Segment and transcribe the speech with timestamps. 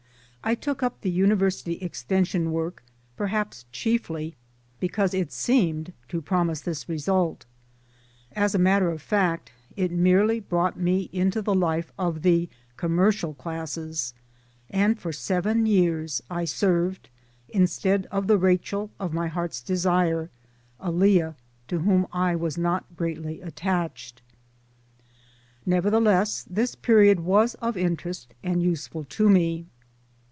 [0.43, 2.81] I took up the University Extension work
[3.15, 4.35] perhaps chiefly
[4.79, 7.45] because it seemed to promise this result.
[8.31, 13.35] As a matter of fact it merely brought me into the life of the commercial
[13.35, 14.15] classes;
[14.71, 17.09] and for seven years I served
[17.49, 20.31] instead of the Rachel of my heart's desire
[20.79, 21.35] a Leah
[21.67, 24.23] to whom I was not greatly attached.
[25.67, 29.67] Nevertheless this period was of interest and useful to me.